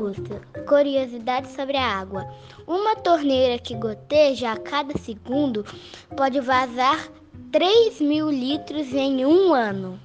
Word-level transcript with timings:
outra. 0.00 0.40
Curiosidade 0.66 1.48
sobre 1.48 1.76
a 1.76 1.84
água. 1.84 2.26
Uma 2.66 2.96
torneira 2.96 3.58
que 3.58 3.74
goteja 3.74 4.52
a 4.52 4.56
cada 4.56 4.96
segundo 4.98 5.64
pode 6.16 6.40
vazar 6.40 7.08
3 7.52 8.00
mil 8.00 8.30
litros 8.30 8.92
em 8.94 9.24
um 9.24 9.52
ano. 9.52 9.98